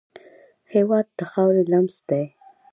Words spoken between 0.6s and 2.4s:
هېواد د خاورې لمس دی.